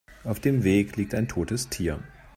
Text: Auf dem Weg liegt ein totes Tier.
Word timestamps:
Auf 0.23 0.39
dem 0.39 0.63
Weg 0.63 0.97
liegt 0.97 1.13
ein 1.13 1.27
totes 1.27 1.69
Tier. 1.69 1.99